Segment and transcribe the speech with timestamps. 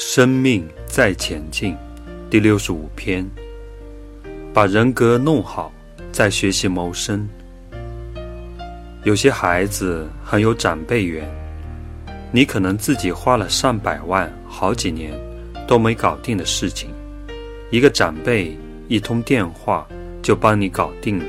[0.00, 1.76] 生命在前进，
[2.30, 3.28] 第六十五篇。
[4.54, 5.72] 把人格弄好，
[6.12, 7.28] 再学习谋生。
[9.02, 11.28] 有些孩子很有长辈缘，
[12.30, 15.10] 你可能自己花了上百万、好几年
[15.66, 16.90] 都没搞定的事情，
[17.72, 18.56] 一个长辈
[18.86, 19.84] 一通电话
[20.22, 21.24] 就帮你搞定了。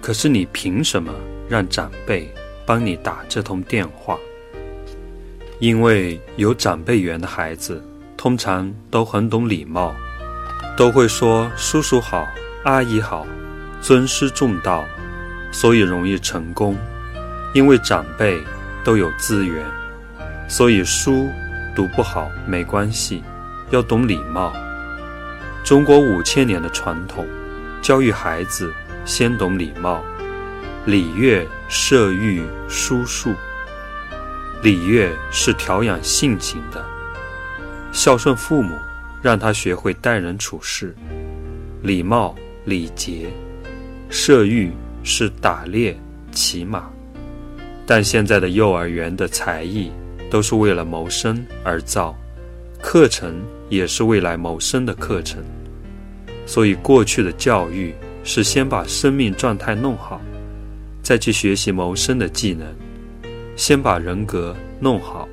[0.00, 1.12] 可是你凭什么
[1.48, 2.32] 让长辈
[2.64, 4.16] 帮你打这通电话？
[5.58, 7.82] 因为有长辈缘的孩子，
[8.14, 9.94] 通常都很懂礼貌，
[10.76, 12.26] 都会说叔叔好、
[12.64, 13.26] 阿姨好，
[13.80, 14.84] 尊师重道，
[15.50, 16.76] 所以容易成功。
[17.54, 18.42] 因为长辈
[18.84, 19.64] 都有资源，
[20.46, 21.26] 所以书
[21.74, 23.24] 读不好没关系，
[23.70, 24.52] 要懂礼貌。
[25.64, 27.26] 中国五千年的传统，
[27.80, 28.70] 教育孩子
[29.06, 30.04] 先懂礼貌，
[30.84, 33.34] 礼乐射御书数。
[34.66, 36.84] 礼乐是调养性情的，
[37.92, 38.74] 孝顺父母，
[39.22, 40.92] 让他学会待人处事，
[41.82, 43.28] 礼貌礼节；
[44.10, 44.72] 射御
[45.04, 45.96] 是打猎
[46.32, 46.90] 骑马。
[47.86, 49.88] 但现在的幼儿园的才艺
[50.28, 52.12] 都是为了谋生而造，
[52.82, 53.36] 课程
[53.68, 55.44] 也是未来谋生的课程。
[56.44, 57.94] 所以过去的教育
[58.24, 60.20] 是先把生命状态弄好，
[61.04, 62.66] 再去学习谋生的技能。
[63.56, 65.26] 先把人格弄好，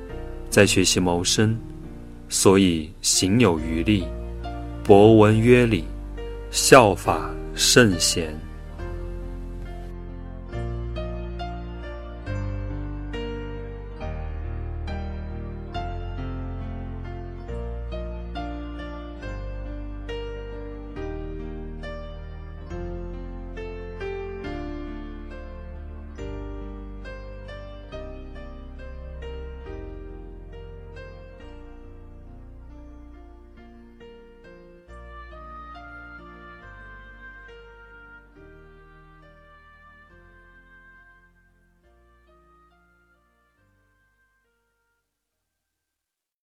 [0.48, 1.54] 再学习谋生，
[2.30, 4.04] 所以行有余力，
[4.82, 5.84] 博闻约礼，
[6.50, 8.34] 效法圣贤。